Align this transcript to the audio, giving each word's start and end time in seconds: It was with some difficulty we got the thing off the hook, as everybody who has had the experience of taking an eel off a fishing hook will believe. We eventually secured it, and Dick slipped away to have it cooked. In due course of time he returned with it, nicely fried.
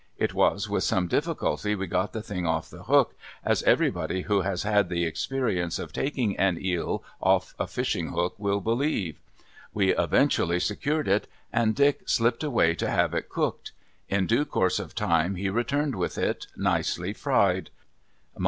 It 0.17 0.33
was 0.33 0.67
with 0.67 0.83
some 0.83 1.05
difficulty 1.07 1.75
we 1.75 1.85
got 1.85 2.11
the 2.11 2.23
thing 2.23 2.43
off 2.47 2.71
the 2.71 2.85
hook, 2.85 3.13
as 3.45 3.61
everybody 3.61 4.21
who 4.23 4.41
has 4.41 4.63
had 4.63 4.89
the 4.89 5.05
experience 5.05 5.77
of 5.77 5.93
taking 5.93 6.35
an 6.37 6.57
eel 6.59 7.03
off 7.21 7.53
a 7.59 7.67
fishing 7.67 8.07
hook 8.09 8.33
will 8.39 8.61
believe. 8.61 9.19
We 9.75 9.95
eventually 9.95 10.59
secured 10.59 11.07
it, 11.07 11.27
and 11.53 11.75
Dick 11.75 12.09
slipped 12.09 12.43
away 12.43 12.73
to 12.77 12.89
have 12.89 13.13
it 13.13 13.29
cooked. 13.29 13.73
In 14.09 14.25
due 14.25 14.43
course 14.43 14.79
of 14.79 14.95
time 14.95 15.35
he 15.35 15.51
returned 15.51 15.93
with 15.93 16.17
it, 16.17 16.47
nicely 16.57 17.13
fried. 17.13 17.69